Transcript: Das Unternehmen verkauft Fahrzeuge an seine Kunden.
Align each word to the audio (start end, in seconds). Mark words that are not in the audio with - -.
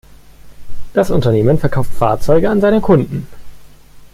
Das 0.95 1.11
Unternehmen 1.11 1.59
verkauft 1.59 1.93
Fahrzeuge 1.93 2.49
an 2.49 2.59
seine 2.59 2.81
Kunden. 2.81 3.27